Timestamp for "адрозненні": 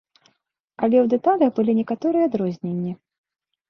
2.35-3.01